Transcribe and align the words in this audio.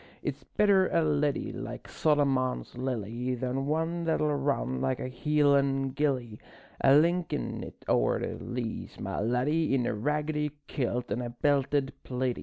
It's 0.23 0.43
better 0.57 0.87
a 0.87 1.03
leddie 1.03 1.51
like 1.51 1.87
Solomon's 1.87 2.73
lily 2.73 3.35
Than 3.35 3.67
one 3.67 4.03
that'll 4.03 4.33
run 4.35 4.81
like 4.81 4.99
a 4.99 5.07
Hielan' 5.11 5.93
gillie 5.93 6.39
A 6.83 6.95
linkin' 6.95 7.61
it 7.63 7.85
ower 7.87 8.17
the 8.19 8.43
leas, 8.43 8.99
my 8.99 9.19
laddie, 9.19 9.75
In 9.75 9.85
a 9.85 9.93
raggedy 9.93 10.53
kilt 10.65 11.11
an' 11.11 11.21
a 11.21 11.29
belted 11.29 11.93
plaidie! 12.03 12.39